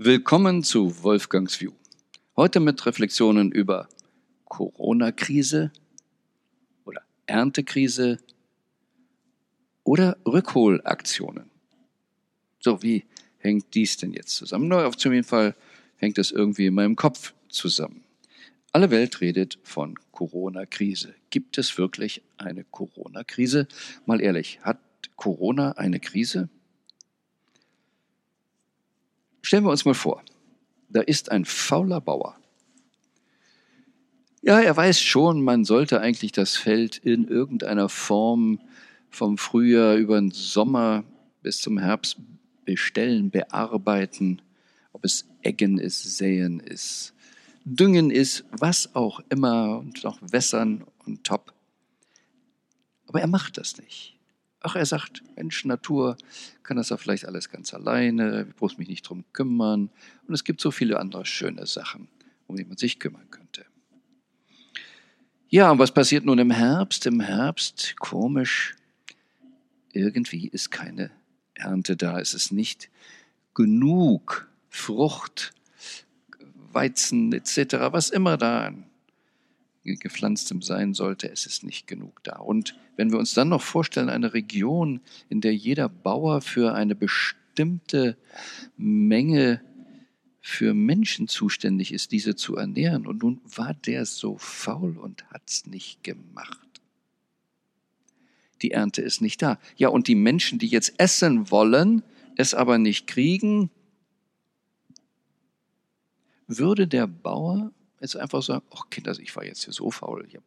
Willkommen 0.00 0.62
zu 0.62 1.02
Wolfgangs 1.02 1.60
View. 1.60 1.72
Heute 2.36 2.60
mit 2.60 2.86
Reflexionen 2.86 3.50
über 3.50 3.88
Corona-Krise 4.44 5.72
oder 6.84 7.02
Erntekrise 7.26 8.18
oder 9.82 10.16
Rückholaktionen. 10.24 11.50
So, 12.60 12.80
wie 12.80 13.06
hängt 13.38 13.74
dies 13.74 13.96
denn 13.96 14.12
jetzt 14.12 14.36
zusammen? 14.36 14.68
Nur 14.68 14.86
auf 14.86 14.94
jeden 15.02 15.24
Fall 15.24 15.56
hängt 15.96 16.18
es 16.18 16.30
irgendwie 16.30 16.66
in 16.66 16.74
meinem 16.74 16.94
Kopf 16.94 17.34
zusammen. 17.48 18.04
Alle 18.70 18.92
Welt 18.92 19.20
redet 19.20 19.58
von 19.64 19.96
Corona-Krise. 20.12 21.16
Gibt 21.30 21.58
es 21.58 21.76
wirklich 21.76 22.22
eine 22.36 22.62
Corona-Krise? 22.62 23.66
Mal 24.06 24.20
ehrlich, 24.20 24.60
hat 24.62 24.78
Corona 25.16 25.72
eine 25.72 25.98
Krise? 25.98 26.50
Stellen 29.48 29.64
wir 29.64 29.70
uns 29.70 29.86
mal 29.86 29.94
vor, 29.94 30.22
da 30.90 31.00
ist 31.00 31.32
ein 31.32 31.46
fauler 31.46 32.02
Bauer. 32.02 32.36
Ja, 34.42 34.60
er 34.60 34.76
weiß 34.76 35.00
schon, 35.00 35.42
man 35.42 35.64
sollte 35.64 36.02
eigentlich 36.02 36.32
das 36.32 36.54
Feld 36.54 36.98
in 36.98 37.26
irgendeiner 37.26 37.88
Form 37.88 38.60
vom 39.08 39.38
Frühjahr 39.38 39.96
über 39.96 40.20
den 40.20 40.32
Sommer 40.32 41.02
bis 41.40 41.62
zum 41.62 41.78
Herbst 41.78 42.18
bestellen, 42.66 43.30
bearbeiten, 43.30 44.42
ob 44.92 45.06
es 45.06 45.26
Eggen 45.40 45.78
ist, 45.78 46.18
Säen 46.18 46.60
ist, 46.60 47.14
Düngen 47.64 48.10
ist, 48.10 48.44
was 48.50 48.94
auch 48.94 49.20
immer 49.30 49.78
und 49.78 50.04
noch 50.04 50.18
wässern 50.20 50.84
und 51.06 51.24
top. 51.24 51.54
Aber 53.06 53.22
er 53.22 53.28
macht 53.28 53.56
das 53.56 53.78
nicht. 53.78 54.17
Ach, 54.68 54.76
er 54.76 54.84
sagt, 54.84 55.22
Mensch, 55.34 55.64
Natur 55.64 56.18
kann 56.62 56.76
das 56.76 56.90
ja 56.90 56.98
vielleicht 56.98 57.24
alles 57.24 57.48
ganz 57.48 57.72
alleine, 57.72 58.46
ich 58.50 58.60
muss 58.60 58.76
mich 58.76 58.88
nicht 58.88 59.08
drum 59.08 59.24
kümmern. 59.32 59.88
Und 60.26 60.34
es 60.34 60.44
gibt 60.44 60.60
so 60.60 60.70
viele 60.70 61.00
andere 61.00 61.24
schöne 61.24 61.64
Sachen, 61.64 62.06
um 62.46 62.56
die 62.56 62.66
man 62.66 62.76
sich 62.76 62.98
kümmern 62.98 63.30
könnte. 63.30 63.64
Ja, 65.48 65.70
und 65.70 65.78
was 65.78 65.92
passiert 65.92 66.26
nun 66.26 66.38
im 66.38 66.50
Herbst? 66.50 67.06
Im 67.06 67.20
Herbst, 67.20 67.96
komisch, 67.98 68.76
irgendwie 69.94 70.48
ist 70.48 70.70
keine 70.70 71.12
Ernte 71.54 71.96
da. 71.96 72.20
Es 72.20 72.34
ist 72.34 72.52
nicht 72.52 72.90
genug 73.54 74.50
Frucht, 74.68 75.54
Weizen 76.72 77.32
etc., 77.32 77.76
was 77.90 78.10
immer 78.10 78.36
da 78.36 78.66
an 78.66 78.87
gepflanztem 79.96 80.62
sein 80.62 80.94
sollte, 80.94 81.30
es 81.30 81.46
ist 81.46 81.64
nicht 81.64 81.86
genug 81.86 82.22
da. 82.22 82.36
Und 82.36 82.76
wenn 82.96 83.12
wir 83.12 83.18
uns 83.18 83.34
dann 83.34 83.48
noch 83.48 83.62
vorstellen, 83.62 84.10
eine 84.10 84.34
Region, 84.34 85.00
in 85.28 85.40
der 85.40 85.54
jeder 85.54 85.88
Bauer 85.88 86.40
für 86.40 86.74
eine 86.74 86.94
bestimmte 86.94 88.16
Menge 88.76 89.60
für 90.40 90.72
Menschen 90.72 91.28
zuständig 91.28 91.92
ist, 91.92 92.10
diese 92.10 92.34
zu 92.34 92.56
ernähren. 92.56 93.06
Und 93.06 93.22
nun 93.22 93.40
war 93.44 93.74
der 93.74 94.06
so 94.06 94.38
faul 94.38 94.96
und 94.96 95.30
hat's 95.30 95.66
nicht 95.66 96.02
gemacht. 96.02 96.80
Die 98.62 98.70
Ernte 98.70 99.02
ist 99.02 99.20
nicht 99.20 99.42
da. 99.42 99.58
Ja, 99.76 99.88
und 99.88 100.08
die 100.08 100.14
Menschen, 100.14 100.58
die 100.58 100.68
jetzt 100.68 100.94
essen 100.98 101.50
wollen, 101.50 102.02
es 102.36 102.54
aber 102.54 102.78
nicht 102.78 103.06
kriegen, 103.06 103.70
würde 106.46 106.88
der 106.88 107.06
Bauer 107.06 107.72
jetzt 108.00 108.16
einfach 108.16 108.42
sagen, 108.42 108.64
ach 108.74 108.90
Kinder, 108.90 109.12
ich 109.18 109.34
war 109.36 109.44
jetzt 109.44 109.64
hier 109.64 109.72
so 109.72 109.90
faul, 109.90 110.24
ich 110.28 110.34
habe 110.34 110.44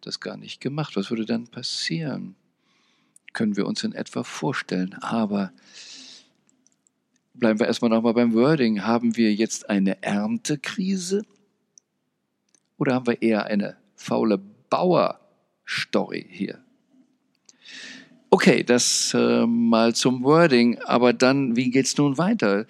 das 0.00 0.20
gar 0.20 0.36
nicht 0.36 0.60
gemacht. 0.60 0.96
Was 0.96 1.10
würde 1.10 1.26
dann 1.26 1.48
passieren? 1.48 2.36
Können 3.32 3.56
wir 3.56 3.66
uns 3.66 3.82
in 3.82 3.92
etwa 3.92 4.22
vorstellen. 4.22 4.94
Aber 5.00 5.52
bleiben 7.34 7.58
wir 7.58 7.66
erstmal 7.66 7.90
nochmal 7.90 8.14
beim 8.14 8.32
Wording. 8.32 8.82
Haben 8.82 9.16
wir 9.16 9.34
jetzt 9.34 9.68
eine 9.68 10.02
Erntekrise? 10.02 11.22
Oder 12.78 12.94
haben 12.94 13.06
wir 13.06 13.22
eher 13.22 13.46
eine 13.46 13.76
faule 13.96 14.38
Bauer-Story 14.70 16.26
hier? 16.30 16.60
Okay, 18.30 18.64
das 18.64 19.14
äh, 19.14 19.46
mal 19.46 19.94
zum 19.94 20.22
Wording. 20.24 20.80
Aber 20.80 21.12
dann, 21.12 21.56
wie 21.56 21.70
geht's 21.70 21.96
nun 21.96 22.18
weiter? 22.18 22.66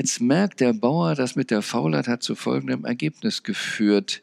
Jetzt 0.00 0.18
merkt 0.22 0.60
der 0.60 0.72
Bauer, 0.72 1.14
das 1.14 1.36
mit 1.36 1.50
der 1.50 1.60
Faulheit 1.60 2.08
hat 2.08 2.22
zu 2.22 2.34
folgendem 2.34 2.86
Ergebnis 2.86 3.42
geführt. 3.42 4.22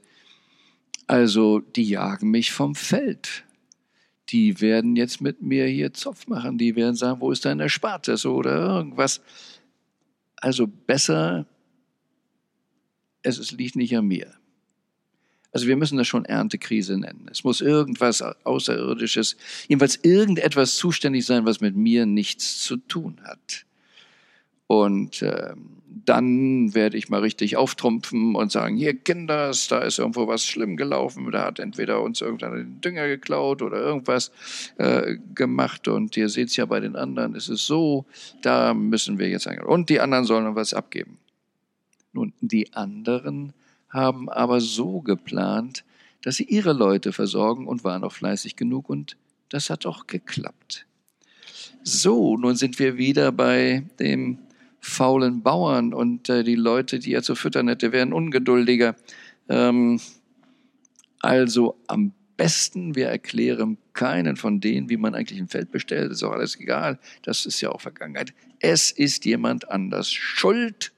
Also, 1.06 1.60
die 1.60 1.84
jagen 1.84 2.32
mich 2.32 2.52
vom 2.52 2.74
Feld. 2.74 3.44
Die 4.30 4.60
werden 4.60 4.96
jetzt 4.96 5.22
mit 5.22 5.44
mir 5.44 5.68
hier 5.68 5.94
Zopf 5.94 6.26
machen. 6.26 6.58
Die 6.58 6.76
werden 6.76 6.96
sagen, 6.96 7.22
wo 7.22 7.32
ist 7.32 7.46
dein 7.46 7.60
Erspartes 7.60 8.26
oder 8.26 8.56
irgendwas. 8.56 9.22
Also 10.38 10.66
besser, 10.66 11.46
es, 13.22 13.38
es 13.38 13.52
liegt 13.52 13.76
nicht 13.76 13.96
an 13.96 14.08
mir. 14.08 14.34
Also 15.52 15.68
wir 15.68 15.78
müssen 15.78 16.00
das 16.00 16.08
schon 16.08 16.26
Erntekrise 16.26 16.98
nennen. 16.98 17.28
Es 17.30 17.44
muss 17.44 17.62
irgendwas 17.62 18.24
Außerirdisches, 18.24 19.38
jedenfalls 19.68 19.98
irgendetwas 19.98 20.76
zuständig 20.76 21.24
sein, 21.28 21.46
was 21.46 21.62
mit 21.62 21.76
mir 21.76 22.08
nichts 22.08 22.64
zu 22.64 22.78
tun 22.78 23.22
hat. 23.24 23.67
Und 24.68 25.22
äh, 25.22 25.54
dann 26.08 26.74
werde 26.74 26.98
ich 26.98 27.10
mal 27.10 27.20
richtig 27.20 27.58
auftrumpfen 27.58 28.36
und 28.36 28.52
sagen, 28.52 28.78
hier 28.78 28.94
Kinders, 28.94 29.68
da 29.68 29.80
ist 29.80 30.00
irgendwo 30.00 30.28
was 30.28 30.46
schlimm 30.46 30.78
gelaufen, 30.78 31.30
da 31.32 31.46
hat 31.46 31.60
entweder 31.60 32.02
uns 32.02 32.22
irgendeiner 32.22 32.56
den 32.58 32.80
Dünger 32.80 33.08
geklaut 33.08 33.62
oder 33.62 33.78
irgendwas 33.78 34.32
äh, 34.78 35.18
gemacht 35.36 35.88
und 35.90 36.16
ihr 36.16 36.30
seht 36.30 36.48
es 36.48 36.56
ja 36.56 36.66
bei 36.66 36.80
den 36.80 36.96
anderen, 36.96 37.36
ist 37.36 37.50
es 37.50 37.66
so, 37.66 38.06
da 38.42 38.74
müssen 38.74 39.20
wir 39.20 39.28
jetzt 39.28 39.48
eingehen. 39.48 39.66
Und 39.66 39.90
die 39.90 40.00
anderen 40.00 40.24
sollen 40.24 40.56
was 40.56 40.74
abgeben. 40.74 41.18
Nun, 42.14 42.34
die 42.40 42.74
anderen 42.74 43.54
haben 43.90 44.30
aber 44.30 44.62
so 44.62 45.02
geplant, 45.02 45.84
dass 46.22 46.36
sie 46.38 46.46
ihre 46.46 46.74
Leute 46.74 47.12
versorgen 47.12 47.68
und 47.68 47.84
waren 47.84 48.04
auch 48.06 48.14
fleißig 48.14 48.56
genug 48.56 48.90
und 48.90 49.18
das 49.50 49.70
hat 49.70 49.86
auch 49.86 50.08
geklappt. 50.08 50.86
So, 51.84 52.38
nun 52.38 52.56
sind 52.56 52.80
wir 52.80 52.98
wieder 52.98 53.32
bei 53.32 53.84
dem 54.00 54.40
faulen 54.88 55.44
Bauern 55.44 55.94
und 55.94 56.30
äh, 56.30 56.44
die 56.44 56.56
Leute, 56.56 57.00
die 57.00 57.14
er 57.14 57.22
zu 57.22 57.36
füttern 57.36 57.68
hätte, 57.68 57.92
wären 57.92 58.14
ungeduldiger. 58.14 58.96
Ähm, 59.50 60.00
also 61.20 61.78
am 61.88 62.14
besten, 62.38 62.96
wir 62.96 63.08
erklären 63.08 63.78
keinen 63.94 64.38
von 64.38 64.62
denen, 64.62 64.90
wie 64.90 64.98
man 64.98 65.14
eigentlich 65.14 65.40
ein 65.40 65.50
Feld 65.50 65.72
bestellt, 65.72 66.12
ist 66.12 66.24
auch 66.24 66.32
alles 66.32 66.60
egal, 66.60 67.00
das 67.24 67.46
ist 67.46 67.60
ja 67.62 67.70
auch 67.70 67.82
Vergangenheit. 67.82 68.34
Es 68.60 68.92
ist 68.92 69.26
jemand 69.26 69.70
anders 69.70 70.12
schuld 70.12 70.94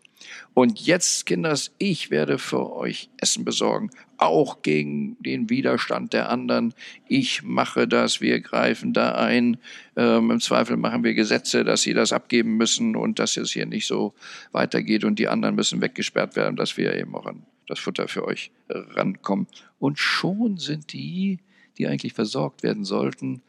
und 0.54 0.80
jetzt, 0.80 1.26
Kinders, 1.26 1.72
ich 1.78 2.12
werde 2.12 2.38
für 2.38 2.74
euch 2.74 3.10
Essen 3.18 3.46
besorgen, 3.46 3.90
auch 4.18 4.62
gegen 4.62 5.16
den 5.22 5.50
Widerstand 5.50 6.14
der 6.14 6.30
anderen. 6.30 6.74
Ich 7.08 7.44
mache 7.44 7.88
das, 7.88 8.20
wir 8.20 8.42
greifen 8.42 8.94
da 8.94 9.16
ein. 9.16 9.58
Ähm, 9.96 10.32
Im 10.32 10.40
Zweifel 10.42 10.76
machen 10.76 11.04
wir 11.04 11.14
Gesetze, 11.14 11.64
dass 11.64 11.84
sie 11.84 11.94
das 11.94 12.12
abgeben 12.12 12.58
müssen 12.58 12.96
und 12.96 13.20
dass 13.20 13.38
es 13.38 13.52
hier 13.52 13.66
nicht 13.66 13.88
so 13.88 14.14
weitergeht 14.52 15.06
und 15.06 15.20
die 15.20 15.30
anderen 15.30 15.56
müssen 15.56 15.82
weggesperrt 15.82 16.36
werden, 16.36 16.58
dass 16.58 16.76
wir 16.78 16.96
eben 16.96 17.16
auch 17.16 17.26
an 17.26 17.44
das 17.68 17.80
Futter 17.80 18.08
für 18.08 18.26
euch 18.26 18.52
rankommen. 18.68 19.48
Und 19.80 20.00
schon 20.00 20.58
sind 20.58 20.92
die, 20.92 21.40
die 21.78 21.88
eigentlich 21.88 22.14
versorgt 22.14 22.64
werden 22.64 22.84
sollten, 22.84 23.42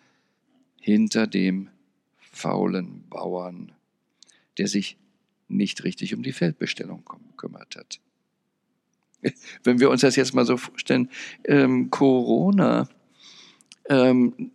hinter 0.81 1.27
dem 1.27 1.69
faulen 2.19 3.05
Bauern, 3.11 3.73
der 4.57 4.69
sich 4.69 4.97
nicht 5.51 5.85
richtig 5.85 6.15
um 6.15 6.23
die 6.23 6.33
Feldbestellung 6.33 7.05
gekümmert 7.05 7.77
hat. 7.77 8.01
Wenn 9.65 9.81
wir 9.81 9.91
uns 9.91 10.01
das 10.01 10.17
jetzt 10.17 10.35
mal 10.35 10.47
so 10.47 10.57
vorstellen, 10.57 11.11
ähm, 11.45 11.91
Corona, 11.91 12.89
ähm, 13.89 14.53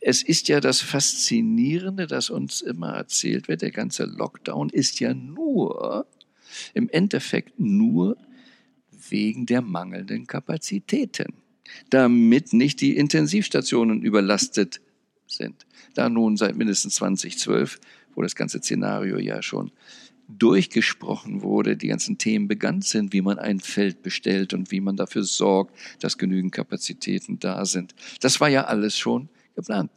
es 0.00 0.22
ist 0.22 0.48
ja 0.48 0.60
das 0.60 0.80
Faszinierende, 0.80 2.06
das 2.06 2.30
uns 2.30 2.60
immer 2.60 2.90
erzählt 2.90 3.48
wird, 3.48 3.62
der 3.62 3.72
ganze 3.72 4.04
Lockdown 4.04 4.70
ist 4.70 5.00
ja 5.00 5.14
nur, 5.14 6.06
im 6.74 6.88
Endeffekt 6.88 7.58
nur 7.58 8.16
wegen 9.10 9.46
der 9.46 9.62
mangelnden 9.62 10.26
Kapazitäten, 10.26 11.34
damit 11.90 12.52
nicht 12.52 12.80
die 12.80 12.96
Intensivstationen 12.96 14.02
überlastet 14.02 14.80
sind. 15.26 15.66
Da 15.94 16.08
nun 16.08 16.36
seit 16.36 16.56
mindestens 16.56 16.96
2012 16.96 17.80
wo 18.16 18.22
das 18.22 18.34
ganze 18.34 18.58
Szenario 18.58 19.18
ja 19.18 19.42
schon 19.42 19.70
durchgesprochen 20.28 21.42
wurde, 21.42 21.76
die 21.76 21.86
ganzen 21.86 22.18
Themen 22.18 22.48
bekannt 22.48 22.84
sind, 22.84 23.12
wie 23.12 23.22
man 23.22 23.38
ein 23.38 23.60
Feld 23.60 24.02
bestellt 24.02 24.54
und 24.54 24.72
wie 24.72 24.80
man 24.80 24.96
dafür 24.96 25.22
sorgt, 25.22 25.72
dass 26.00 26.18
genügend 26.18 26.50
Kapazitäten 26.52 27.38
da 27.38 27.64
sind. 27.64 27.94
Das 28.20 28.40
war 28.40 28.48
ja 28.48 28.64
alles 28.64 28.98
schon 28.98 29.28
geplant. 29.54 29.92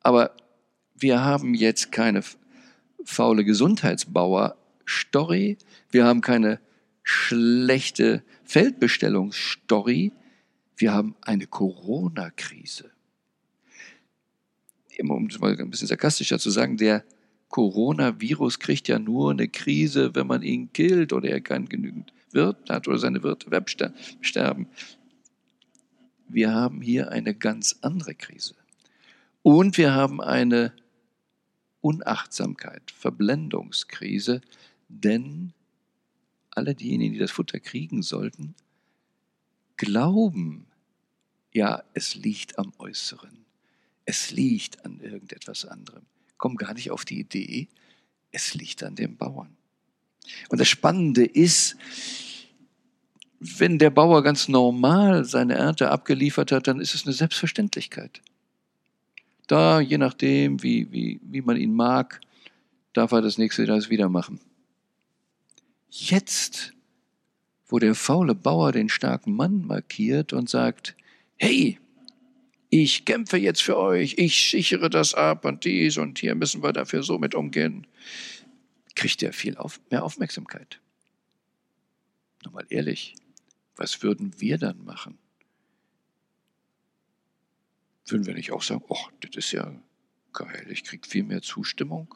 Aber 0.00 0.36
wir 0.94 1.24
haben 1.24 1.54
jetzt 1.54 1.92
keine 1.92 2.22
faule 3.04 3.42
Gesundheitsbauer-Story, 3.44 5.56
wir 5.90 6.04
haben 6.04 6.20
keine 6.20 6.60
schlechte 7.02 8.22
Feldbestellungsstory, 8.44 10.12
wir 10.76 10.92
haben 10.92 11.16
eine 11.22 11.46
Corona-Krise. 11.46 12.90
Um 15.00 15.26
es 15.26 15.40
mal 15.40 15.58
ein 15.58 15.70
bisschen 15.70 15.88
sarkastischer 15.88 16.38
zu 16.38 16.50
sagen, 16.50 16.76
der 16.76 17.02
Coronavirus 17.54 18.58
kriegt 18.58 18.88
ja 18.88 18.98
nur 18.98 19.30
eine 19.30 19.46
Krise, 19.46 20.16
wenn 20.16 20.26
man 20.26 20.42
ihn 20.42 20.72
killt 20.72 21.12
oder 21.12 21.28
er 21.28 21.40
kann 21.40 21.68
genügend 21.68 22.12
Wirt 22.32 22.68
hat 22.68 22.88
oder 22.88 22.98
seine 22.98 23.22
Wirte 23.22 23.94
sterben. 24.22 24.66
Wir 26.26 26.52
haben 26.52 26.82
hier 26.82 27.12
eine 27.12 27.32
ganz 27.32 27.76
andere 27.80 28.16
Krise. 28.16 28.56
Und 29.42 29.78
wir 29.78 29.94
haben 29.94 30.20
eine 30.20 30.72
Unachtsamkeit, 31.80 32.90
Verblendungskrise, 32.90 34.40
denn 34.88 35.52
alle 36.50 36.74
diejenigen, 36.74 37.12
die 37.12 37.20
das 37.20 37.30
Futter 37.30 37.60
kriegen 37.60 38.02
sollten, 38.02 38.56
glauben, 39.76 40.66
ja, 41.52 41.84
es 41.92 42.16
liegt 42.16 42.58
am 42.58 42.72
Äußeren, 42.78 43.44
es 44.06 44.32
liegt 44.32 44.84
an 44.84 44.98
irgendetwas 44.98 45.64
anderem, 45.66 46.02
kommen 46.44 46.56
gar 46.58 46.74
nicht 46.74 46.90
auf 46.90 47.06
die 47.06 47.20
Idee, 47.20 47.68
es 48.30 48.52
liegt 48.52 48.82
an 48.82 48.96
dem 48.96 49.16
Bauern. 49.16 49.56
Und 50.50 50.60
das 50.60 50.68
Spannende 50.68 51.24
ist, 51.24 51.74
wenn 53.40 53.78
der 53.78 53.88
Bauer 53.88 54.22
ganz 54.22 54.46
normal 54.46 55.24
seine 55.24 55.54
Ernte 55.54 55.90
abgeliefert 55.90 56.52
hat, 56.52 56.66
dann 56.66 56.80
ist 56.80 56.94
es 56.94 57.06
eine 57.06 57.14
Selbstverständlichkeit. 57.14 58.20
Da, 59.46 59.80
je 59.80 59.96
nachdem, 59.96 60.62
wie, 60.62 60.92
wie, 60.92 61.18
wie 61.22 61.40
man 61.40 61.56
ihn 61.56 61.72
mag, 61.72 62.20
darf 62.92 63.12
er 63.12 63.22
das 63.22 63.38
nächste 63.38 63.64
Jahr 63.64 63.80
wieder 63.88 64.10
machen. 64.10 64.38
Jetzt, 65.88 66.74
wo 67.68 67.78
der 67.78 67.94
faule 67.94 68.34
Bauer 68.34 68.70
den 68.70 68.90
starken 68.90 69.34
Mann 69.34 69.66
markiert 69.66 70.34
und 70.34 70.50
sagt, 70.50 70.94
hey, 71.36 71.78
ich 72.82 73.04
kämpfe 73.04 73.36
jetzt 73.36 73.62
für 73.62 73.76
euch, 73.76 74.14
ich 74.18 74.50
sichere 74.50 74.90
das 74.90 75.14
ab 75.14 75.44
und 75.44 75.64
dies 75.64 75.96
und 75.96 76.18
hier 76.18 76.34
müssen 76.34 76.60
wir 76.60 76.72
dafür 76.72 77.04
so 77.04 77.20
mit 77.20 77.36
umgehen, 77.36 77.86
kriegt 78.96 79.22
er 79.22 79.32
viel 79.32 79.56
auf, 79.56 79.80
mehr 79.90 80.02
Aufmerksamkeit. 80.02 80.80
Nochmal 82.44 82.66
ehrlich, 82.70 83.14
was 83.76 84.02
würden 84.02 84.40
wir 84.40 84.58
dann 84.58 84.84
machen? 84.84 85.18
Würden 88.06 88.26
wir 88.26 88.34
nicht 88.34 88.50
auch 88.50 88.62
sagen, 88.62 88.82
oh, 88.88 89.06
das 89.20 89.36
ist 89.36 89.52
ja 89.52 89.72
geil, 90.32 90.66
ich 90.68 90.82
kriege 90.82 91.08
viel 91.08 91.22
mehr 91.22 91.42
Zustimmung, 91.42 92.12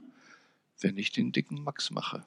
wenn 0.80 0.98
ich 0.98 1.12
den 1.12 1.30
dicken 1.30 1.62
Max 1.62 1.92
mache. 1.92 2.24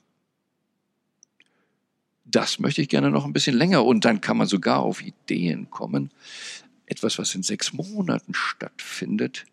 Das 2.23 2.59
möchte 2.59 2.81
ich 2.81 2.87
gerne 2.87 3.11
noch 3.11 3.25
ein 3.25 3.33
bisschen 3.33 3.57
länger 3.57 3.83
und 3.83 4.05
dann 4.05 4.21
kann 4.21 4.37
man 4.37 4.47
sogar 4.47 4.79
auf 4.79 5.01
Ideen 5.01 5.69
kommen. 5.69 6.11
Etwas, 6.91 7.17
was 7.17 7.33
in 7.35 7.41
sechs 7.41 7.71
Monaten 7.71 8.33
stattfindet, 8.33 9.45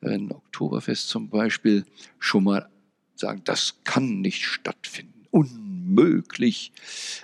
ein 0.00 0.32
Oktoberfest 0.32 1.08
zum 1.08 1.28
Beispiel, 1.28 1.86
schon 2.18 2.42
mal 2.42 2.68
sagen, 3.14 3.42
das 3.44 3.76
kann 3.84 4.20
nicht 4.22 4.42
stattfinden. 4.44 5.28
Unmöglich, 5.30 6.72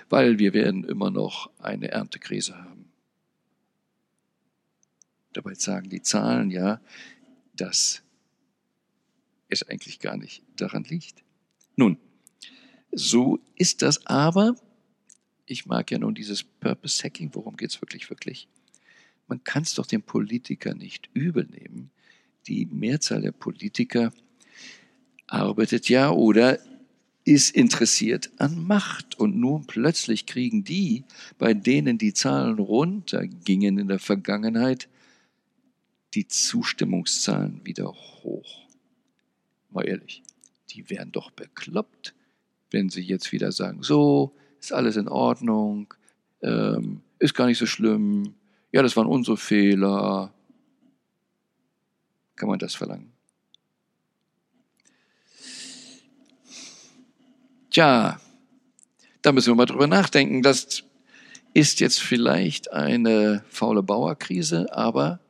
weil 0.07 0.39
wir 0.39 0.53
werden 0.53 0.85
immer 0.85 1.11
noch 1.11 1.49
eine 1.59 1.89
Erntekrise 1.89 2.57
haben. 2.57 2.89
Dabei 5.33 5.53
sagen 5.55 5.89
die 5.89 6.01
Zahlen 6.01 6.49
ja, 6.49 6.79
dass 7.57 8.03
es 9.49 9.63
eigentlich 9.63 9.99
gar 9.99 10.15
nicht 10.15 10.43
daran 10.55 10.85
liegt. 10.85 11.25
Nun, 11.75 11.97
so 12.93 13.41
ist 13.57 13.81
das 13.81 14.05
aber. 14.05 14.55
Ich 15.45 15.65
mag 15.65 15.91
ja 15.91 15.99
nun 15.99 16.15
dieses 16.15 16.41
Purpose 16.41 17.03
Hacking. 17.03 17.31
Worum 17.33 17.57
geht 17.57 17.71
es 17.71 17.81
wirklich, 17.81 18.09
wirklich? 18.09 18.47
Man 19.27 19.43
kann 19.43 19.63
es 19.63 19.73
doch 19.73 19.85
den 19.85 20.03
Politikern 20.03 20.77
nicht 20.77 21.09
übel 21.13 21.45
nehmen. 21.45 21.91
Die 22.47 22.65
Mehrzahl 22.65 23.21
der 23.21 23.31
Politiker 23.31 24.11
arbeitet 25.27 25.89
ja 25.89 26.11
oder 26.11 26.59
ist 27.23 27.55
interessiert 27.55 28.29
an 28.37 28.65
Macht. 28.65 29.19
Und 29.19 29.35
nun 29.35 29.65
plötzlich 29.65 30.25
kriegen 30.27 30.63
die, 30.63 31.03
bei 31.37 31.53
denen 31.53 31.97
die 31.97 32.13
Zahlen 32.13 32.59
runtergingen 32.59 33.79
in 33.79 33.87
der 33.87 33.99
Vergangenheit, 33.99 34.87
die 36.13 36.27
Zustimmungszahlen 36.27 37.65
wieder 37.65 37.91
hoch. 37.91 38.67
Mal 39.71 39.87
ehrlich, 39.87 40.23
die 40.69 40.89
wären 40.89 41.11
doch 41.11 41.31
bekloppt, 41.31 42.13
wenn 42.71 42.89
sie 42.89 43.01
jetzt 43.01 43.31
wieder 43.31 43.51
sagen, 43.51 43.81
so, 43.81 44.35
ist 44.59 44.71
alles 44.71 44.95
in 44.95 45.07
Ordnung, 45.07 45.93
ähm, 46.41 47.01
ist 47.19 47.33
gar 47.33 47.47
nicht 47.47 47.57
so 47.57 47.65
schlimm, 47.65 48.35
ja, 48.75 48.81
das 48.81 48.97
waren 48.97 49.07
unsere 49.07 49.37
Fehler. 49.37 50.33
Kann 52.35 52.49
man 52.49 52.59
das 52.59 52.75
verlangen? 52.75 53.13
Tja, 57.69 58.19
da 59.21 59.31
müssen 59.31 59.47
wir 59.47 59.55
mal 59.55 59.65
drüber 59.65 59.87
nachdenken. 59.87 60.41
Das 60.41 60.83
ist 61.53 61.79
jetzt 61.79 62.01
vielleicht 62.01 62.73
eine 62.73 63.45
faule 63.47 63.81
Bauerkrise, 63.81 64.67
aber 64.75 65.21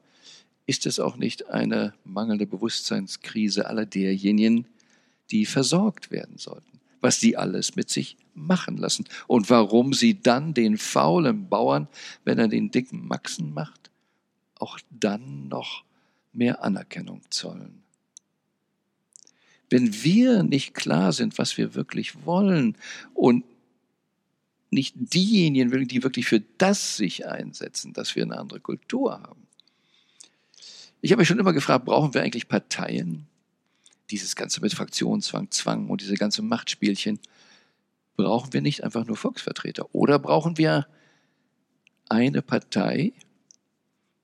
ist 0.66 0.88
es 0.88 1.00
auch 1.00 1.16
nicht 1.16 1.48
eine 1.48 1.94
mangelnde 2.04 2.48
Bewusstseinskrise 2.48 3.68
aller 3.68 3.86
derjenigen, 3.86 4.66
die 5.30 5.46
versorgt 5.46 6.10
werden 6.10 6.40
sollten, 6.40 6.75
was 7.02 7.20
sie 7.20 7.38
alles 7.38 7.76
mit 7.76 7.90
sich 7.90 8.18
machen 8.34 8.78
lassen 8.78 9.06
und 9.28 9.50
warum 9.50 9.94
sie 9.94 10.22
dann 10.22 10.54
den 10.54 10.78
faulen 10.78 11.50
Bauern, 11.50 11.88
wenn 12.24 12.40
er 12.40 12.48
den 12.48 12.72
dicken 12.72 13.08
Maxen 13.08 13.54
macht, 13.54 13.92
auch 14.60 14.80
dann 14.90 15.48
noch 15.48 15.84
mehr 16.34 16.64
Anerkennung 16.64 17.22
zollen. 17.30 17.84
Wenn 19.70 20.04
wir 20.04 20.44
nicht 20.44 20.74
klar 20.74 21.12
sind, 21.12 21.38
was 21.38 21.58
wir 21.58 21.74
wirklich 21.74 22.26
wollen 22.26 22.78
und 23.14 23.44
nicht 24.70 24.96
diejenigen, 24.98 25.88
die 25.88 26.04
wirklich 26.04 26.28
für 26.28 26.42
das 26.58 26.98
sich 26.98 27.26
einsetzen, 27.26 27.94
dass 27.94 28.16
wir 28.16 28.24
eine 28.24 28.38
andere 28.38 28.60
Kultur 28.60 29.14
haben, 29.14 29.46
ich 31.02 31.12
habe 31.12 31.20
mich 31.20 31.28
schon 31.28 31.40
immer 31.40 31.54
gefragt, 31.54 31.86
brauchen 31.86 32.14
wir 32.16 32.24
eigentlich 32.24 32.48
Parteien? 32.48 33.28
Dieses 34.12 34.36
ganze 34.36 34.62
mit 34.62 34.74
Fraktionszwang, 34.74 35.52
Zwang 35.52 35.90
und 35.90 36.02
diese 36.02 36.16
ganze 36.16 36.42
Machtspielchen. 36.42 37.20
Brauchen 38.16 38.54
wir 38.54 38.62
nicht 38.62 38.84
einfach 38.84 39.06
nur 39.06 39.18
Volksvertreter? 39.18 39.94
Oder 39.94 40.20
brauchen 40.20 40.58
wir 40.58 40.88
eine 42.10 42.42
Partei, 42.42 43.14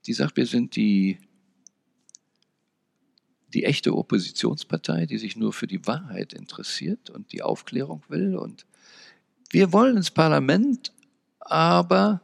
die 0.05 0.13
sagt, 0.13 0.37
wir 0.37 0.45
sind 0.45 0.75
die, 0.75 1.19
die 3.53 3.65
echte 3.65 3.95
Oppositionspartei, 3.95 5.05
die 5.05 5.17
sich 5.17 5.35
nur 5.35 5.53
für 5.53 5.67
die 5.67 5.85
Wahrheit 5.85 6.33
interessiert 6.33 7.09
und 7.09 7.31
die 7.31 7.43
Aufklärung 7.43 8.03
will. 8.07 8.35
Und 8.35 8.65
wir 9.49 9.73
wollen 9.73 9.97
ins 9.97 10.11
Parlament, 10.11 10.93
aber 11.39 12.21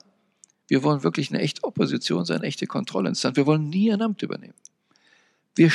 wir 0.68 0.84
wollen 0.84 1.04
wirklich 1.04 1.30
eine 1.30 1.42
echte 1.42 1.64
Opposition 1.64 2.26
sein, 2.26 2.38
eine 2.38 2.48
echte 2.48 2.68
Kontrollinstanz. 2.68 3.36
Wir 3.36 3.46
wollen 3.46 3.70
nie 3.70 3.92
ein 3.92 4.02
Amt 4.02 4.22
übernehmen. 4.22 4.56
Wir 5.56 5.72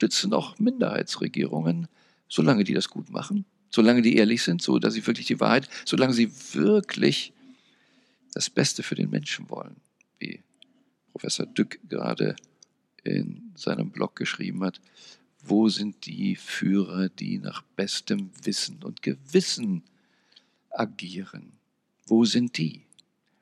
stützen 0.00 0.32
auch 0.32 0.58
Minderheitsregierungen, 0.58 1.86
solange 2.26 2.64
die 2.64 2.72
das 2.72 2.88
gut 2.88 3.10
machen, 3.10 3.44
solange 3.68 4.00
die 4.00 4.16
ehrlich 4.16 4.42
sind, 4.42 4.62
so 4.62 4.78
dass 4.78 4.94
sie 4.94 5.06
wirklich 5.06 5.26
die 5.26 5.40
Wahrheit, 5.40 5.68
solange 5.84 6.14
sie 6.14 6.32
wirklich 6.54 7.34
das 8.32 8.48
Beste 8.48 8.82
für 8.82 8.94
den 8.94 9.10
Menschen 9.10 9.50
wollen, 9.50 9.76
wie 10.18 10.40
Professor 11.12 11.44
Dück 11.44 11.80
gerade 11.86 12.34
in 13.04 13.52
seinem 13.56 13.90
Blog 13.90 14.16
geschrieben 14.16 14.64
hat. 14.64 14.80
Wo 15.42 15.68
sind 15.68 16.06
die 16.06 16.34
Führer, 16.34 17.10
die 17.10 17.38
nach 17.38 17.60
bestem 17.60 18.30
Wissen 18.42 18.82
und 18.82 19.02
Gewissen 19.02 19.82
agieren? 20.70 21.52
Wo 22.06 22.24
sind 22.24 22.56
die? 22.56 22.86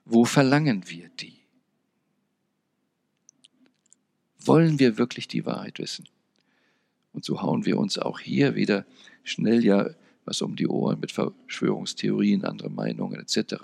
Wo 0.03 0.25
verlangen 0.25 0.89
wir 0.89 1.07
die? 1.07 1.39
Wollen 4.39 4.77
wir 4.77 4.97
wirklich 4.97 5.29
die 5.29 5.45
Wahrheit 5.45 5.79
wissen? 5.79 6.05
Und 7.13 7.25
so 7.25 7.41
hauen 7.41 7.65
wir 7.65 7.77
uns 7.77 7.97
auch 7.97 8.19
hier 8.19 8.55
wieder 8.55 8.85
schnell 9.23 9.63
ja 9.63 9.89
was 10.29 10.43
um 10.43 10.55
die 10.55 10.67
Ohren 10.67 10.99
mit 10.99 11.11
Verschwörungstheorien, 11.11 12.45
andere 12.45 12.69
Meinungen 12.69 13.19
etc. 13.19 13.55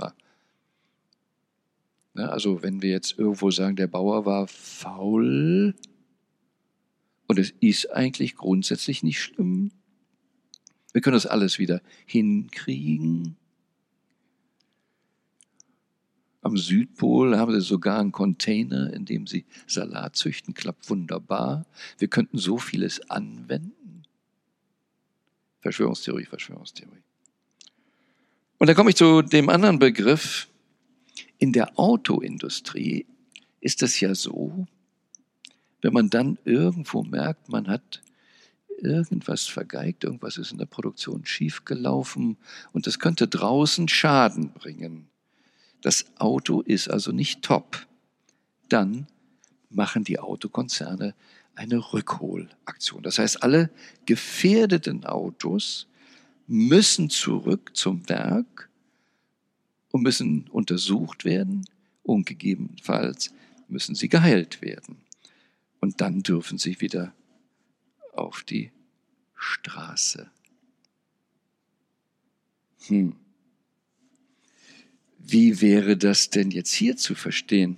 Ja, 2.16 2.30
also 2.30 2.64
wenn 2.64 2.82
wir 2.82 2.90
jetzt 2.90 3.20
irgendwo 3.20 3.52
sagen, 3.52 3.76
der 3.76 3.88
Bauer 3.88 4.26
war 4.26 4.48
faul 4.48 5.76
und 7.28 7.40
es 7.40 7.52
ist 7.60 7.92
eigentlich 7.92 8.36
grundsätzlich 8.36 9.04
nicht 9.04 9.22
schlimm, 9.22 9.72
wir 10.92 11.02
können 11.02 11.16
das 11.16 11.28
alles 11.28 11.60
wieder 11.60 11.82
hinkriegen. 12.08 13.36
Am 16.46 16.58
Südpol 16.58 17.36
haben 17.40 17.60
sie 17.60 17.66
sogar 17.66 18.00
einen 18.00 18.12
Container, 18.12 18.94
in 18.94 19.04
dem 19.04 19.26
sie 19.26 19.46
Salat 19.66 20.16
züchten. 20.16 20.54
Klappt 20.54 20.88
wunderbar. 20.92 21.66
Wir 21.98 22.08
könnten 22.08 22.38
so 22.38 22.60
vieles 22.60 23.10
anwenden. 23.10 24.04
Verschwörungstheorie, 25.62 26.26
Verschwörungstheorie. 26.26 27.02
Und 28.60 28.68
dann 28.68 28.76
komme 28.76 28.92
ich 28.92 28.96
zu 28.96 29.24
dem 29.24 29.50
anderen 29.50 29.80
Begriff. 29.80 30.48
In 31.40 31.52
der 31.52 31.80
Autoindustrie 31.80 33.08
ist 33.60 33.82
es 33.82 34.00
ja 34.00 34.14
so, 34.14 34.68
wenn 35.82 35.94
man 35.94 36.12
dann 36.12 36.38
irgendwo 36.46 37.02
merkt, 37.02 37.50
man 37.50 37.68
hat 37.68 38.04
irgendwas 38.78 39.48
vergeigt, 39.48 40.04
irgendwas 40.04 40.38
ist 40.38 40.52
in 40.52 40.60
der 40.60 40.68
Produktion 40.68 41.26
schiefgelaufen 41.26 42.38
und 42.72 42.86
das 42.86 43.00
könnte 43.00 43.28
draußen 43.28 43.88
Schaden 43.88 44.54
bringen. 44.54 45.10
Das 45.86 46.08
Auto 46.18 46.62
ist 46.62 46.90
also 46.90 47.12
nicht 47.12 47.44
top. 47.44 47.86
Dann 48.70 49.06
machen 49.70 50.04
die 50.04 50.18
Autokonzerne 50.18 51.14
eine 51.54 51.94
Rückholaktion. 51.94 53.04
Das 53.04 53.20
heißt, 53.20 53.44
alle 53.44 53.70
gefährdeten 54.08 55.06
Autos 55.06 55.86
müssen 56.48 57.12
zurück 57.12 57.78
zum 57.78 58.10
Werk 58.10 58.68
und 59.92 60.02
müssen 60.02 60.48
untersucht 60.48 61.24
werden 61.24 61.68
und 62.02 62.26
gegebenenfalls 62.26 63.32
müssen 63.68 63.94
sie 63.94 64.10
geheilt 64.10 64.64
werden. 64.64 64.98
Und 65.82 66.02
dann 66.02 66.24
dürfen 66.24 66.58
sie 66.58 66.82
wieder 66.82 67.14
auf 68.12 68.42
die 68.42 68.72
Straße. 69.36 70.32
Hm. 72.88 73.16
Wie 75.28 75.60
wäre 75.60 75.98
das 75.98 76.30
denn 76.30 76.52
jetzt 76.52 76.72
hier 76.72 76.98
zu 76.98 77.16
verstehen? 77.16 77.78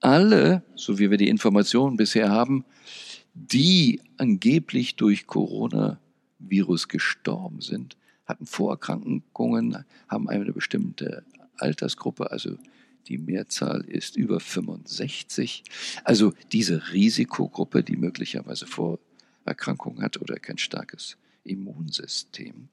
Alle, 0.00 0.62
so 0.74 0.98
wie 0.98 1.10
wir 1.10 1.18
die 1.18 1.28
Informationen 1.28 1.98
bisher 1.98 2.30
haben, 2.30 2.64
die 3.34 4.00
angeblich 4.16 4.96
durch 4.96 5.26
Coronavirus 5.26 6.88
gestorben 6.88 7.60
sind, 7.60 7.98
hatten 8.24 8.46
Vorerkrankungen, 8.46 9.84
haben 10.08 10.30
eine 10.30 10.50
bestimmte 10.52 11.24
Altersgruppe, 11.58 12.30
also 12.30 12.56
die 13.06 13.18
Mehrzahl 13.18 13.82
ist 13.82 14.16
über 14.16 14.40
65. 14.40 15.62
Also 16.04 16.32
diese 16.52 16.92
Risikogruppe, 16.92 17.84
die 17.84 17.96
möglicherweise 17.96 18.66
Vorerkrankungen 18.66 20.02
hat 20.02 20.20
oder 20.22 20.36
kein 20.36 20.56
starkes 20.56 21.18
Immunsystem. 21.44 22.70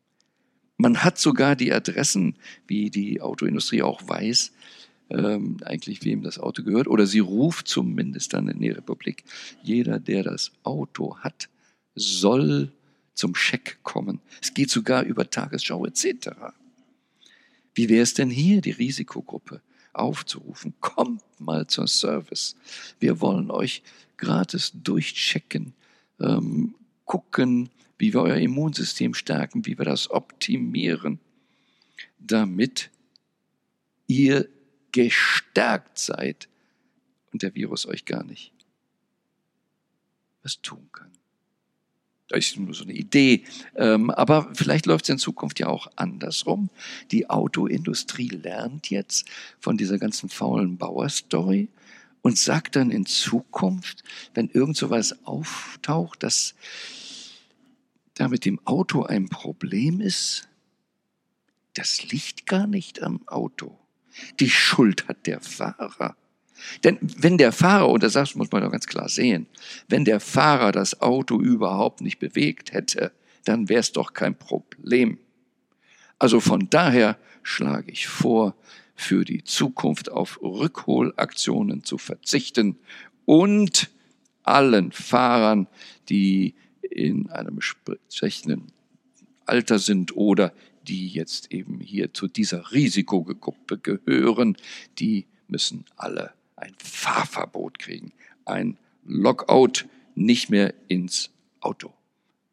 Man 0.84 1.02
hat 1.02 1.18
sogar 1.18 1.56
die 1.56 1.72
Adressen, 1.72 2.36
wie 2.68 2.90
die 2.90 3.22
Autoindustrie 3.22 3.82
auch 3.84 4.06
weiß, 4.06 4.52
ähm, 5.12 5.56
eigentlich 5.64 6.04
wem 6.04 6.24
das 6.24 6.40
Auto 6.40 6.62
gehört, 6.62 6.90
oder 6.90 7.08
sie 7.08 7.20
ruft 7.20 7.70
zumindest 7.70 8.34
dann 8.34 8.50
in 8.50 8.60
die 8.60 8.72
Republik, 8.72 9.24
jeder, 9.62 9.98
der 9.98 10.24
das 10.24 10.52
Auto 10.64 11.16
hat, 11.20 11.48
soll 11.96 12.74
zum 13.14 13.34
Scheck 13.34 13.80
kommen. 13.84 14.20
Es 14.42 14.54
geht 14.54 14.70
sogar 14.70 15.04
über 15.04 15.30
Tagesschau 15.30 15.86
etc. 15.86 16.32
Wie 17.74 17.88
wäre 17.88 18.04
es 18.04 18.14
denn 18.14 18.30
hier, 18.30 18.60
die 18.60 18.72
Risikogruppe 18.72 19.62
aufzurufen? 19.94 20.74
Kommt 20.82 21.22
mal 21.40 21.66
zur 21.66 21.88
Service. 21.88 22.58
Wir 23.00 23.22
wollen 23.22 23.52
euch 23.52 23.84
gratis 24.18 24.74
durchchecken, 24.84 25.76
ähm, 26.20 26.76
gucken, 27.06 27.70
wie 28.04 28.14
wir 28.14 28.22
euer 28.22 28.36
Immunsystem 28.36 29.14
stärken, 29.14 29.66
wie 29.66 29.78
wir 29.78 29.86
das 29.86 30.12
optimieren, 30.12 31.22
damit 32.20 32.90
ihr 34.08 34.50
gestärkt 34.92 35.98
seid 35.98 36.50
und 37.32 37.44
der 37.44 37.56
Virus 37.56 37.86
euch 37.86 38.04
gar 38.04 38.26
nicht 38.26 38.52
was 40.42 40.60
tun 40.62 40.90
kann. 40.92 41.12
Das 42.28 42.40
ist 42.40 42.58
nur 42.58 42.74
so 42.74 42.84
eine 42.84 42.92
Idee. 42.92 43.46
Ähm, 43.78 44.10
aber 44.10 44.50
vielleicht 44.54 44.86
läuft 44.86 45.06
es 45.06 45.10
in 45.10 45.18
Zukunft 45.18 45.62
ja 45.62 45.68
auch 45.68 45.88
andersrum. 45.96 46.70
Die 47.10 47.30
Autoindustrie 47.30 48.28
lernt 48.28 48.90
jetzt 48.90 49.30
von 49.62 49.78
dieser 49.78 49.98
ganzen 49.98 50.28
faulen 50.28 50.78
Bauer-Story 50.78 51.70
und 52.22 52.38
sagt 52.38 52.76
dann 52.76 52.92
in 52.92 53.06
Zukunft, 53.06 54.04
wenn 54.34 54.50
irgend 54.50 54.76
sowas 54.76 55.26
auftaucht, 55.26 56.22
dass 56.22 56.54
da 58.16 58.28
mit 58.28 58.46
dem 58.46 58.60
Auto 58.66 59.04
ein 59.04 59.30
Problem 59.30 60.02
ist, 60.02 60.48
das 61.74 62.12
liegt 62.12 62.46
gar 62.46 62.68
nicht 62.68 63.02
am 63.02 63.28
Auto. 63.28 63.78
Die 64.40 64.50
Schuld 64.50 65.08
hat 65.08 65.26
der 65.26 65.42
Fahrer. 65.42 66.16
Denn 66.84 67.00
wenn 67.02 67.38
der 67.38 67.52
Fahrer, 67.52 67.90
und 67.90 68.04
das 68.04 68.36
muss 68.36 68.52
man 68.52 68.62
doch 68.62 68.72
ganz 68.72 68.86
klar 68.86 69.10
sehen, 69.10 69.48
wenn 69.88 70.06
der 70.06 70.20
Fahrer 70.20 70.72
das 70.72 71.02
Auto 71.02 71.40
überhaupt 71.40 72.02
nicht 72.02 72.20
bewegt 72.20 72.74
hätte, 72.74 73.12
dann 73.44 73.70
wäre 73.70 73.80
es 73.80 73.92
doch 73.92 74.14
kein 74.14 74.38
Problem. 74.38 75.18
Also 76.20 76.40
von 76.40 76.70
daher 76.70 77.18
schlage 77.42 77.92
ich 77.92 78.08
vor, 78.08 78.56
für 78.96 79.26
die 79.26 79.44
Zukunft 79.44 80.12
auf 80.12 80.40
Rückholaktionen 80.42 81.84
zu 81.84 81.98
verzichten 81.98 82.78
und 83.26 83.90
allen 84.44 84.92
Fahrern, 84.92 85.68
die 86.10 86.56
in 86.94 87.30
einem 87.30 87.56
entsprechenden 87.56 88.72
Alter 89.46 89.80
sind 89.80 90.16
oder 90.16 90.54
die 90.84 91.08
jetzt 91.08 91.52
eben 91.52 91.80
hier 91.80 92.14
zu 92.14 92.28
dieser 92.28 92.72
Risikogruppe 92.72 93.78
gehören, 93.78 94.58
die 95.00 95.26
müssen 95.48 95.86
alle 95.96 96.34
ein 96.56 96.76
Fahrverbot 96.78 97.80
kriegen, 97.80 98.14
ein 98.46 98.78
Lockout, 99.06 99.86
nicht 100.16 100.50
mehr 100.50 100.74
ins 100.88 101.30
Auto. 101.60 101.94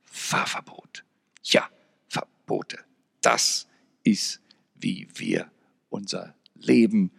Fahrverbot. 0.04 1.04
Ja, 1.42 1.68
Verbote. 2.09 2.78
Das 3.20 3.66
ist, 4.02 4.40
wie 4.75 5.09
wir 5.14 5.50
unser 5.88 6.35
Leben, 6.54 7.11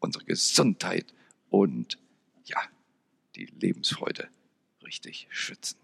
unsere 0.00 0.24
Gesundheit 0.24 1.12
und 1.50 1.98
ja, 2.44 2.60
die 3.34 3.46
Lebensfreude 3.46 4.28
richtig 4.82 5.28
schützen. 5.30 5.78